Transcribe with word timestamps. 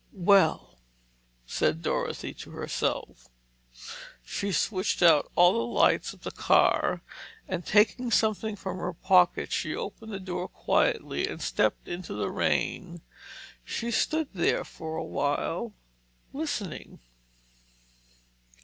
"Well!" 0.13 0.79
said 1.45 1.83
Dorothy 1.83 2.33
to 2.33 2.49
herself. 2.49 3.29
She 4.25 4.51
switched 4.51 5.03
out 5.03 5.31
all 5.35 5.53
the 5.53 5.59
lights 5.59 6.11
of 6.11 6.23
the 6.23 6.31
car, 6.31 7.03
and 7.47 7.63
taking 7.63 8.09
something 8.09 8.55
from 8.55 8.79
her 8.79 8.93
pocket, 8.93 9.51
she 9.51 9.75
opened 9.75 10.11
the 10.11 10.19
door 10.19 10.47
quietly 10.47 11.27
and 11.27 11.39
stepped 11.39 11.87
into 11.87 12.15
the 12.15 12.31
rain. 12.31 13.01
She 13.63 13.91
stood 13.91 14.29
there 14.33 14.63
for 14.63 14.97
a 14.97 15.03
while, 15.05 15.75
listening. 16.33 16.97